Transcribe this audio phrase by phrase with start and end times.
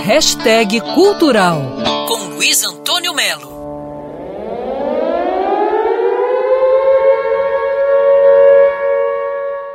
[0.00, 1.76] Hashtag Cultural
[2.08, 3.52] com Luiz Antônio Melo.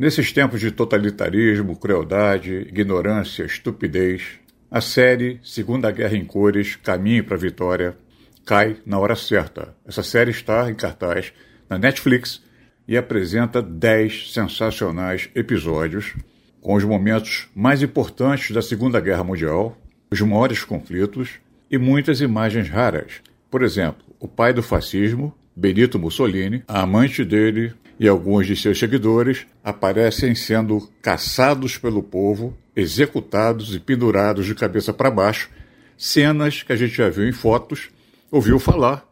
[0.00, 4.22] Nesses tempos de totalitarismo, crueldade, ignorância, estupidez,
[4.68, 7.96] a série Segunda Guerra em Cores, Caminho para a Vitória,
[8.44, 9.76] cai na hora certa.
[9.86, 11.32] Essa série está em cartaz
[11.68, 12.42] na Netflix
[12.88, 16.14] e apresenta 10 sensacionais episódios
[16.60, 19.76] com os momentos mais importantes da Segunda Guerra Mundial,
[20.10, 21.30] os maiores conflitos
[21.70, 23.20] e muitas imagens raras.
[23.50, 28.78] Por exemplo, o pai do fascismo, Benito Mussolini, a amante dele e alguns de seus
[28.78, 35.50] seguidores aparecem sendo caçados pelo povo, executados e pendurados de cabeça para baixo,
[35.96, 37.90] cenas que a gente já viu em fotos,
[38.30, 39.04] ouviu falar,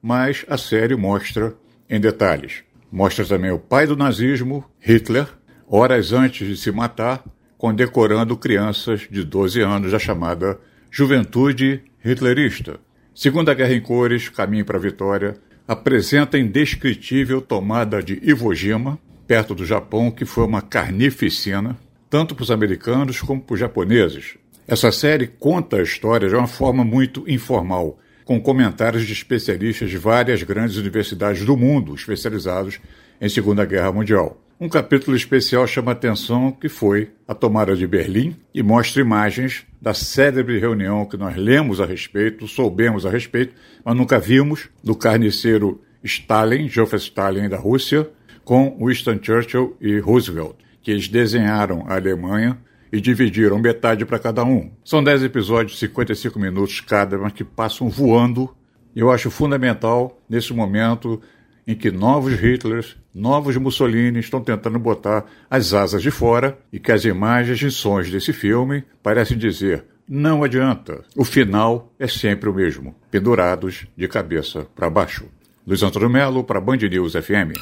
[0.00, 1.54] mas a série mostra
[1.90, 2.62] em detalhes.
[2.90, 5.26] Mostra também o pai do nazismo, Hitler,
[5.66, 7.24] horas antes de se matar,
[7.58, 10.58] condecorando crianças de 12 anos da chamada
[10.90, 12.78] Juventude Hitlerista.
[13.12, 18.98] Segunda Guerra em Cores, Caminho para a Vitória, apresenta a indescritível tomada de Iwo Jima,
[19.26, 21.76] perto do Japão, que foi uma carnificina,
[22.08, 24.38] tanto para os americanos como para os japoneses.
[24.66, 29.98] Essa série conta a história de uma forma muito informal, com comentários de especialistas de
[29.98, 32.78] várias grandes universidades do mundo especializados
[33.20, 34.40] em Segunda Guerra Mundial.
[34.60, 39.94] Um capítulo especial chama atenção que foi a tomada de Berlim e mostra imagens da
[39.94, 45.80] célebre reunião que nós lemos a respeito, soubemos a respeito, mas nunca vimos, do carniceiro
[46.02, 48.10] Stalin, Joseph Stalin da Rússia,
[48.44, 52.58] com Winston Churchill e Roosevelt, que eles desenharam a Alemanha
[52.92, 54.72] e dividiram metade para cada um.
[54.84, 58.52] São 10 episódios de 55 minutos cada, mas que passam voando.
[58.96, 61.22] Eu acho fundamental, nesse momento
[61.68, 66.90] em que novos Hitlers, novos Mussolini estão tentando botar as asas de fora e que
[66.90, 72.54] as imagens e sons desse filme parecem dizer não adianta, o final é sempre o
[72.54, 75.26] mesmo, pendurados de cabeça para baixo.
[75.66, 77.52] Luiz Antônio Melo para Band News FM.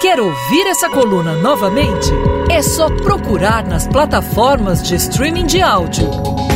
[0.00, 2.10] Quer ouvir essa coluna novamente?
[2.50, 6.10] É só procurar nas plataformas de streaming de áudio.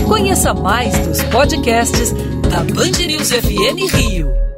[0.08, 2.12] Conheça mais dos podcasts
[2.50, 4.49] da Band News FM Rio.